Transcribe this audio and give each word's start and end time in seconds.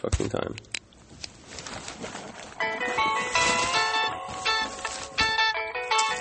fucking 0.00 0.30
time. 0.30 0.56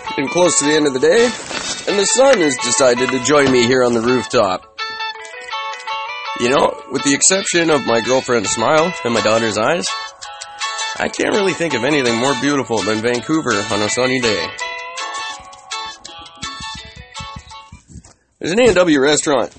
Getting 0.09 0.29
close 0.29 0.59
to 0.59 0.65
the 0.65 0.73
end 0.73 0.85
of 0.85 0.93
the 0.93 0.99
day, 0.99 1.23
and 1.87 1.97
the 1.97 2.05
sun 2.05 2.39
has 2.39 2.57
decided 2.57 3.09
to 3.09 3.23
join 3.23 3.51
me 3.51 3.65
here 3.65 3.83
on 3.83 3.93
the 3.93 4.01
rooftop. 4.01 4.65
You 6.41 6.49
know, 6.49 6.83
with 6.91 7.03
the 7.03 7.13
exception 7.13 7.69
of 7.69 7.85
my 7.85 8.01
girlfriend's 8.01 8.49
smile 8.49 8.93
and 9.03 9.13
my 9.13 9.21
daughter's 9.21 9.57
eyes, 9.57 9.85
I 10.97 11.07
can't 11.07 11.33
really 11.33 11.53
think 11.53 11.73
of 11.73 11.85
anything 11.85 12.17
more 12.17 12.33
beautiful 12.41 12.79
than 12.79 13.01
Vancouver 13.01 13.55
on 13.71 13.81
a 13.81 13.89
sunny 13.89 14.19
day. 14.19 14.47
There's 18.39 18.51
an 18.51 18.61
A&W 18.61 18.99
restaurant 18.99 19.53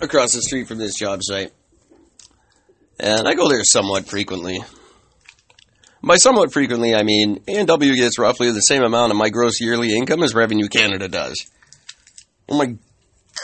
across 0.00 0.32
the 0.32 0.42
street 0.42 0.68
from 0.68 0.78
this 0.78 0.94
job 0.94 1.20
site. 1.22 1.52
And 2.98 3.28
I 3.28 3.34
go 3.34 3.48
there 3.48 3.62
somewhat 3.62 4.06
frequently. 4.06 4.58
By 6.02 6.16
somewhat 6.16 6.52
frequently, 6.52 6.94
I 6.94 7.02
mean 7.02 7.40
A&W 7.48 7.96
gets 7.96 8.18
roughly 8.18 8.50
the 8.52 8.60
same 8.60 8.82
amount 8.82 9.10
of 9.10 9.18
my 9.18 9.28
gross 9.28 9.60
yearly 9.60 9.94
income 9.94 10.22
as 10.22 10.34
Revenue 10.34 10.68
Canada 10.68 11.08
does. 11.08 11.34
Oh 12.48 12.56
my 12.56 12.76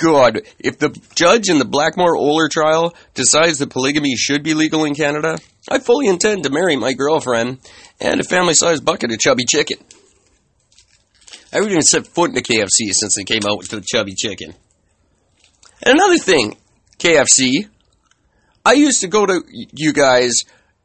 god, 0.01 0.43
if 0.59 0.79
the 0.79 0.91
judge 1.15 1.48
in 1.48 1.59
the 1.59 1.65
Blackmore 1.65 2.16
Oler 2.16 2.48
trial 2.48 2.95
decides 3.15 3.59
that 3.59 3.70
polygamy 3.70 4.15
should 4.16 4.43
be 4.43 4.55
legal 4.55 4.84
in 4.84 4.95
Canada, 4.95 5.38
I 5.69 5.80
fully 5.80 6.07
intend 6.07 6.45
to 6.45 6.51
marry 6.51 6.77
my 6.77 6.93
girlfriend 6.93 7.59
and 8.01 8.21
a 8.21 8.24
family-sized 8.24 8.84
bucket 8.84 9.12
of 9.12 9.19
chubby 9.19 9.45
chicken. 9.45 9.79
I 11.52 11.57
haven't 11.57 11.71
even 11.71 11.82
set 11.82 12.07
foot 12.07 12.30
in 12.30 12.38
a 12.38 12.41
KFC 12.41 12.93
since 12.93 13.16
they 13.16 13.24
came 13.24 13.43
out 13.45 13.59
with 13.59 13.69
the 13.69 13.84
chubby 13.84 14.15
chicken. 14.15 14.55
And 15.82 15.98
another 15.98 16.19
thing, 16.19 16.57
KFC, 16.98 17.69
I 18.65 18.75
used 18.75 19.01
to 19.01 19.09
go 19.09 19.27
to 19.27 19.43
you 19.48 19.93
guys 19.93 20.33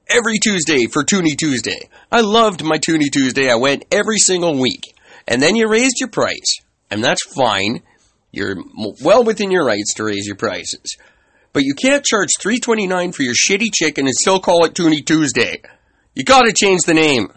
every 0.10 0.38
Tuesday 0.42 0.88
for 0.88 1.04
Toonie 1.04 1.38
Tuesday. 1.38 1.90
I 2.12 2.22
loved 2.22 2.64
my 2.64 2.78
Toonie 2.78 3.12
Tuesday. 3.12 3.52
I 3.52 3.56
went 3.56 3.86
every 3.92 4.18
single 4.18 4.60
week. 4.60 4.82
And 5.28 5.42
then 5.42 5.56
you 5.56 5.68
raised 5.70 6.00
your 6.00 6.10
price. 6.10 6.58
And 6.90 7.04
that's 7.04 7.24
fine. 7.36 7.84
You're 8.32 8.58
well 9.04 9.24
within 9.24 9.52
your 9.52 9.66
rights 9.66 9.94
to 9.96 10.06
raise 10.06 10.26
your 10.26 10.36
prices. 10.36 10.98
But 11.54 11.64
you 11.64 11.74
can't 11.74 12.06
charge 12.06 12.30
329 12.40 13.12
for 13.12 13.24
your 13.24 13.34
shitty 13.34 13.74
chicken 13.74 14.06
and 14.06 14.16
still 14.16 14.40
call 14.40 14.66
it 14.66 14.74
Toonie 14.74 15.02
Tuesday. 15.02 15.62
You 16.16 16.24
gotta 16.24 16.54
change 16.54 16.82
the 16.86 16.94
name. 16.94 17.30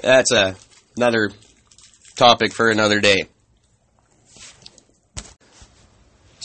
That's 0.00 0.32
a, 0.32 0.56
another 0.96 1.30
topic 2.16 2.52
for 2.52 2.70
another 2.70 3.00
day. 3.00 3.28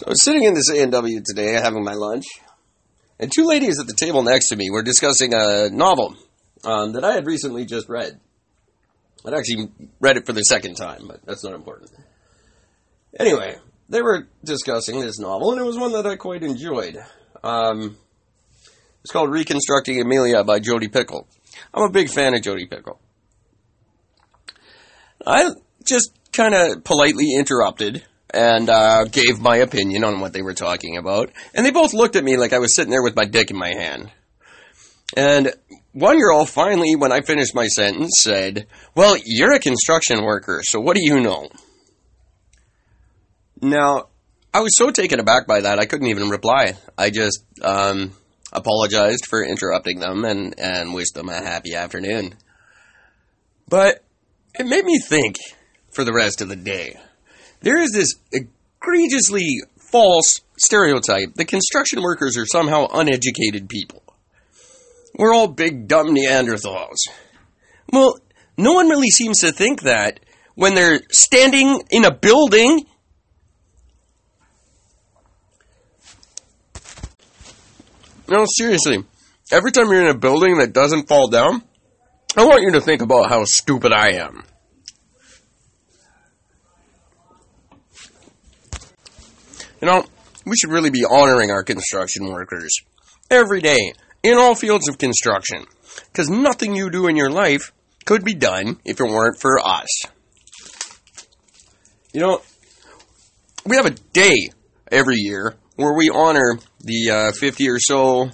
So 0.03 0.07
I 0.07 0.09
was 0.09 0.23
sitting 0.25 0.43
in 0.43 0.53
this 0.53 0.69
A&W 0.69 1.21
today 1.23 1.53
having 1.53 1.81
my 1.81 1.93
lunch, 1.93 2.25
and 3.19 3.31
two 3.31 3.45
ladies 3.45 3.79
at 3.79 3.87
the 3.87 3.93
table 3.93 4.21
next 4.21 4.49
to 4.49 4.57
me 4.57 4.69
were 4.69 4.83
discussing 4.83 5.33
a 5.33 5.69
novel 5.69 6.17
um, 6.65 6.91
that 6.91 7.05
I 7.05 7.13
had 7.13 7.25
recently 7.25 7.63
just 7.63 7.87
read. 7.87 8.19
I'd 9.25 9.33
actually 9.33 9.69
read 10.01 10.17
it 10.17 10.25
for 10.25 10.33
the 10.33 10.41
second 10.41 10.75
time, 10.75 11.07
but 11.07 11.25
that's 11.25 11.45
not 11.45 11.53
important. 11.53 11.91
Anyway, 13.17 13.55
they 13.87 14.01
were 14.01 14.27
discussing 14.43 14.99
this 14.99 15.19
novel, 15.19 15.53
and 15.53 15.61
it 15.61 15.63
was 15.63 15.77
one 15.77 15.93
that 15.93 16.05
I 16.05 16.17
quite 16.17 16.43
enjoyed. 16.43 16.97
Um, 17.41 17.95
it's 19.03 19.13
called 19.13 19.31
Reconstructing 19.31 20.01
Amelia 20.01 20.43
by 20.43 20.59
Jodi 20.59 20.89
Pickle. 20.89 21.29
I'm 21.73 21.83
a 21.83 21.89
big 21.89 22.09
fan 22.09 22.33
of 22.33 22.41
Jodi 22.41 22.65
Pickle. 22.65 22.99
I 25.25 25.51
just 25.85 26.11
kind 26.33 26.53
of 26.53 26.83
politely 26.83 27.35
interrupted 27.37 28.03
and 28.33 28.69
uh, 28.69 29.05
gave 29.05 29.39
my 29.39 29.57
opinion 29.57 30.03
on 30.03 30.19
what 30.19 30.33
they 30.33 30.41
were 30.41 30.53
talking 30.53 30.97
about. 30.97 31.31
And 31.53 31.65
they 31.65 31.71
both 31.71 31.93
looked 31.93 32.15
at 32.15 32.23
me 32.23 32.37
like 32.37 32.53
I 32.53 32.59
was 32.59 32.75
sitting 32.75 32.91
there 32.91 33.03
with 33.03 33.15
my 33.15 33.25
dick 33.25 33.51
in 33.51 33.57
my 33.57 33.69
hand. 33.69 34.11
And 35.15 35.53
one 35.91 36.19
girl 36.19 36.45
finally, 36.45 36.95
when 36.95 37.11
I 37.11 37.21
finished 37.21 37.53
my 37.53 37.67
sentence, 37.67 38.13
said, 38.19 38.67
Well, 38.95 39.15
you're 39.23 39.53
a 39.53 39.59
construction 39.59 40.23
worker, 40.23 40.61
so 40.63 40.79
what 40.79 40.95
do 40.95 41.03
you 41.03 41.19
know? 41.19 41.49
Now, 43.61 44.07
I 44.53 44.61
was 44.61 44.75
so 44.75 44.91
taken 44.91 45.19
aback 45.19 45.47
by 45.47 45.61
that, 45.61 45.79
I 45.79 45.85
couldn't 45.85 46.07
even 46.07 46.29
reply. 46.29 46.73
I 46.97 47.11
just 47.11 47.43
um, 47.61 48.11
apologized 48.51 49.25
for 49.27 49.43
interrupting 49.43 49.99
them 49.99 50.25
and, 50.25 50.59
and 50.59 50.93
wished 50.93 51.13
them 51.13 51.29
a 51.29 51.35
happy 51.35 51.75
afternoon. 51.75 52.35
But 53.67 54.03
it 54.57 54.65
made 54.65 54.85
me 54.85 54.99
think 54.99 55.37
for 55.91 56.03
the 56.03 56.13
rest 56.13 56.41
of 56.41 56.49
the 56.49 56.55
day. 56.55 56.99
There 57.63 57.77
is 57.77 57.91
this 57.91 58.15
egregiously 58.33 59.61
false 59.77 60.41
stereotype 60.57 61.33
that 61.35 61.45
construction 61.45 62.01
workers 62.01 62.37
are 62.37 62.45
somehow 62.45 62.87
uneducated 62.93 63.69
people. 63.69 64.03
We're 65.17 65.33
all 65.33 65.47
big 65.47 65.87
dumb 65.87 66.13
Neanderthals. 66.13 66.97
Well, 67.91 68.19
no 68.57 68.73
one 68.73 68.89
really 68.89 69.09
seems 69.09 69.39
to 69.39 69.53
think 69.53 69.83
that 69.83 70.19
when 70.55 70.75
they're 70.75 70.99
standing 71.09 71.81
in 71.89 72.03
a 72.03 72.13
building. 72.13 72.85
No, 78.27 78.45
seriously. 78.57 79.05
Every 79.51 79.71
time 79.71 79.89
you're 79.89 80.01
in 80.01 80.07
a 80.07 80.17
building 80.17 80.57
that 80.57 80.73
doesn't 80.73 81.07
fall 81.07 81.29
down, 81.29 81.63
I 82.35 82.43
want 82.43 82.63
you 82.63 82.71
to 82.71 82.81
think 82.81 83.01
about 83.01 83.29
how 83.29 83.45
stupid 83.45 83.93
I 83.93 84.15
am. 84.15 84.43
You 89.83 89.89
know, 89.89 90.05
we 90.45 90.55
should 90.55 90.71
really 90.71 90.91
be 90.91 91.03
honoring 91.03 91.51
our 91.51 91.61
construction 91.61 92.31
workers 92.31 92.71
every 93.29 93.59
day 93.59 93.91
in 94.23 94.37
all 94.37 94.55
fields 94.55 94.87
of 94.87 94.97
construction 94.97 95.65
because 96.05 96.29
nothing 96.29 96.73
you 96.73 96.89
do 96.89 97.07
in 97.07 97.17
your 97.17 97.29
life 97.29 97.73
could 98.05 98.23
be 98.23 98.33
done 98.33 98.79
if 98.85 99.01
it 99.01 99.03
weren't 99.03 99.41
for 99.41 99.59
us. 99.59 99.89
You 102.13 102.21
know, 102.21 102.41
we 103.65 103.75
have 103.75 103.85
a 103.85 103.89
day 104.13 104.51
every 104.89 105.17
year 105.17 105.53
where 105.75 105.93
we 105.93 106.09
honor 106.09 106.59
the 106.79 107.09
uh, 107.09 107.31
50 107.33 107.69
or 107.69 107.79
so 107.79 108.29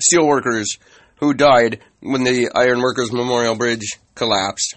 steelworkers 0.00 0.78
who 1.16 1.34
died 1.34 1.80
when 2.00 2.24
the 2.24 2.52
Iron 2.54 2.80
Workers 2.80 3.12
Memorial 3.12 3.54
Bridge 3.54 3.98
collapsed. 4.14 4.76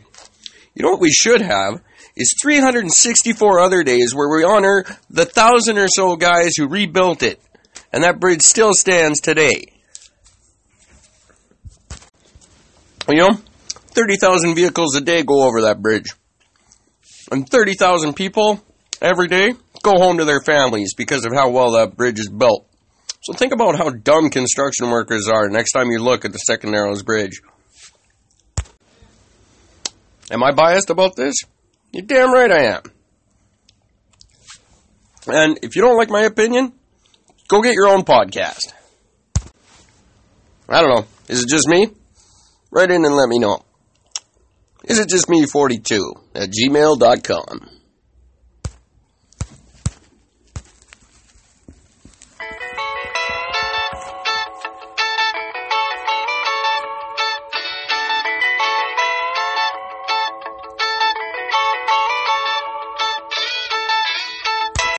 You 0.75 0.83
know 0.83 0.91
what 0.91 0.99
we 0.99 1.13
should 1.13 1.39
have 1.39 1.81
is 2.15 2.35
364 2.41 3.59
other 3.59 3.83
days 3.83 4.13
where 4.13 4.29
we 4.29 4.43
honor 4.43 4.85
the 5.09 5.25
thousand 5.25 5.77
or 5.77 5.87
so 5.87 6.15
guys 6.15 6.51
who 6.57 6.67
rebuilt 6.67 7.23
it. 7.23 7.39
And 7.91 8.03
that 8.03 8.19
bridge 8.19 8.41
still 8.41 8.73
stands 8.73 9.19
today. 9.19 9.65
You 13.07 13.17
know, 13.17 13.33
30,000 13.33 14.55
vehicles 14.55 14.95
a 14.95 15.01
day 15.01 15.23
go 15.23 15.43
over 15.47 15.61
that 15.61 15.81
bridge. 15.81 16.07
And 17.31 17.47
30,000 17.47 18.13
people 18.13 18.63
every 19.01 19.27
day 19.27 19.53
go 19.83 19.91
home 19.97 20.17
to 20.17 20.25
their 20.25 20.41
families 20.41 20.93
because 20.95 21.25
of 21.25 21.33
how 21.33 21.49
well 21.49 21.71
that 21.71 21.95
bridge 21.95 22.19
is 22.19 22.29
built. 22.29 22.67
So 23.23 23.33
think 23.33 23.53
about 23.53 23.77
how 23.77 23.89
dumb 23.89 24.29
construction 24.29 24.89
workers 24.89 25.27
are 25.27 25.49
next 25.49 25.71
time 25.71 25.89
you 25.89 25.99
look 25.99 26.25
at 26.25 26.31
the 26.31 26.39
Second 26.39 26.71
Narrows 26.71 27.03
Bridge. 27.03 27.41
Am 30.31 30.43
I 30.43 30.51
biased 30.51 30.89
about 30.89 31.15
this? 31.15 31.35
You're 31.93 32.05
damn 32.05 32.33
right 32.33 32.51
I 32.51 32.63
am. 32.63 32.81
And 35.27 35.59
if 35.61 35.75
you 35.75 35.83
don't 35.83 35.95
like 35.95 36.09
my 36.09 36.23
opinion, 36.23 36.73
go 37.47 37.61
get 37.61 37.75
your 37.75 37.87
own 37.87 38.03
podcast. 38.03 38.73
I 40.67 40.81
don't 40.81 40.89
know. 40.89 41.05
Is 41.29 41.43
it 41.43 41.49
just 41.49 41.67
me? 41.67 41.89
Write 42.71 42.89
in 42.89 43.05
and 43.05 43.15
let 43.15 43.29
me 43.29 43.37
know. 43.37 43.63
Is 44.83 44.99
it 44.99 45.07
just 45.07 45.29
me 45.29 45.45
42 45.45 46.13
at 46.33 46.49
gmail.com? 46.49 47.69